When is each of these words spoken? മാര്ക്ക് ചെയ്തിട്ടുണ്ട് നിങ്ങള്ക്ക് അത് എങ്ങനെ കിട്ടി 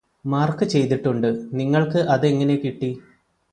മാര്ക്ക് 0.25 0.65
ചെയ്തിട്ടുണ്ട് 0.65 1.27
നിങ്ങള്ക്ക് 1.53 1.99
അത് 2.07 2.25
എങ്ങനെ 2.27 2.55
കിട്ടി 2.55 2.91